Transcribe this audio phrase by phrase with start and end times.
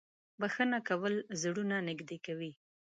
[0.39, 2.51] •بښنه کول زړونه نږدې کوي.